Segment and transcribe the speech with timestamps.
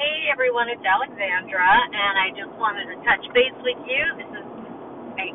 [0.00, 4.04] Hey everyone, it's Alexandra, and I just wanted to touch base with you.
[4.16, 4.48] This is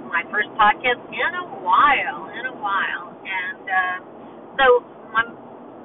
[0.10, 3.98] my first podcast in a while, in a while, and uh,
[4.58, 4.66] so
[5.14, 5.38] I'm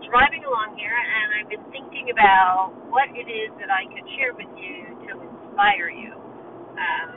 [0.08, 4.32] driving along here, and I've been thinking about what it is that I could share
[4.32, 6.16] with you to inspire you.
[6.80, 7.12] Um,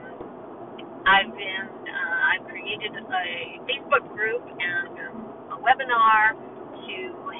[1.08, 3.24] I've been, uh, I've created a
[3.64, 5.00] Facebook group and
[5.48, 6.98] a webinar to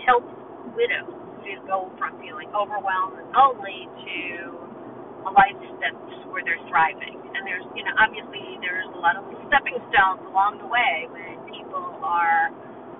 [0.08, 0.24] help
[0.80, 4.18] widows to go from feeling overwhelmed and lonely to
[5.28, 6.00] a life that's
[6.32, 7.20] where they're thriving.
[7.36, 11.40] And there's, you know, obviously there's a lot of stepping stones along the way when
[11.52, 12.52] people are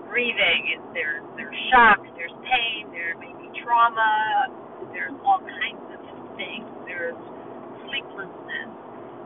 [0.08, 0.62] grieving.
[0.76, 4.52] And there's there's shock, there's pain, there may be trauma,
[4.94, 6.02] there's all kinds of
[6.36, 6.68] things.
[6.88, 7.18] There's
[7.88, 8.72] sleeplessness.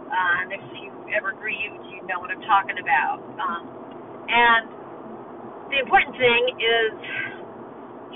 [0.07, 3.19] Uh, and if you ever grieved, you know what I'm talking about.
[3.37, 3.63] Um,
[4.27, 4.65] and
[5.71, 6.91] the important thing is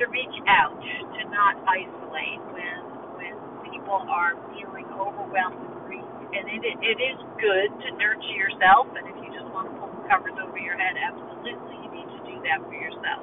[0.02, 2.78] to reach out, to not isolate when
[3.22, 3.34] when
[3.70, 6.10] people are feeling overwhelmed with grief.
[6.34, 8.90] And it it is good to nurture yourself.
[8.98, 12.10] And if you just want to pull the covers over your head, absolutely, you need
[12.18, 13.22] to do that for yourself.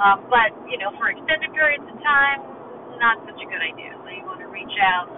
[0.00, 2.40] Um, but you know, for extended periods of time,
[2.96, 3.92] not such a good idea.
[4.00, 5.12] So you want to reach out,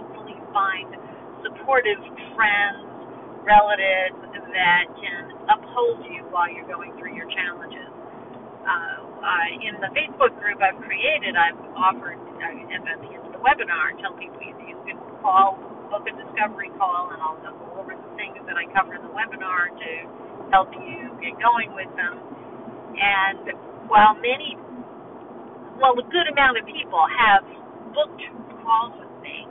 [0.00, 0.96] hopefully find
[1.44, 2.00] supportive
[2.32, 2.88] friends,
[3.44, 4.16] relatives
[4.56, 7.95] that can uphold you while you're going through your challenges
[8.66, 13.32] uh, uh, in the Facebook group I've created, I've offered uh, at the end of
[13.32, 15.54] the webinar, tell people you, you can call,
[15.88, 19.14] book a discovery call, and I'll go over the things that I cover in the
[19.14, 19.90] webinar to
[20.50, 22.18] help you get going with them.
[22.98, 23.54] And
[23.86, 24.58] while many,
[25.78, 27.46] well, a good amount of people have
[27.94, 28.22] booked
[28.66, 29.46] calls with me,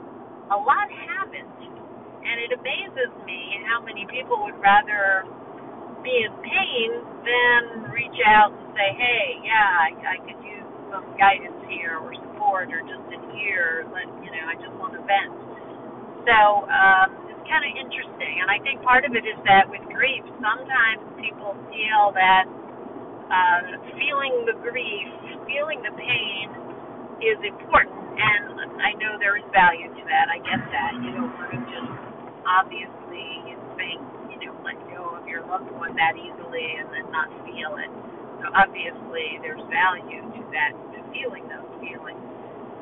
[0.52, 1.48] a lot haven't.
[2.26, 5.24] And it amazes me how many people would rather
[6.04, 6.90] be in pain
[7.22, 12.14] than reach out and say, hey, yeah, I, I could use some guidance here or
[12.16, 13.88] support or just an ear.
[13.92, 15.34] Let you know, I just want to vent.
[16.28, 16.38] So
[16.70, 20.24] um, it's kind of interesting, and I think part of it is that with grief,
[20.42, 22.46] sometimes people feel that
[23.12, 23.62] uh,
[24.00, 25.10] feeling the grief,
[25.48, 26.48] feeling the pain,
[27.22, 30.28] is important, and I know there is value to that.
[30.34, 30.92] I get that.
[31.04, 31.92] You don't want to just
[32.48, 33.28] obviously
[33.78, 34.02] think
[34.34, 37.92] you know, let go of your loved one that easily and then not feel it.
[38.42, 42.22] So obviously, there's value to that, to feeling those feelings.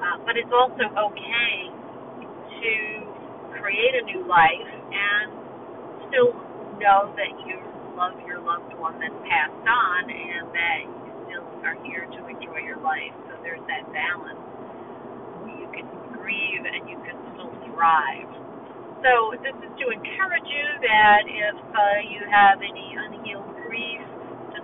[0.01, 1.71] Uh, but it's also okay
[2.59, 2.73] to
[3.59, 5.31] create a new life and
[6.09, 6.33] still
[6.81, 7.59] know that you
[7.95, 12.59] love your loved one that's passed on and that you still are here to enjoy
[12.65, 13.13] your life.
[13.29, 14.41] So there's that balance.
[15.45, 15.87] You can
[16.17, 18.31] grieve and you can still thrive.
[19.05, 24.03] So this is to encourage you that if uh, you have any unhealed grief,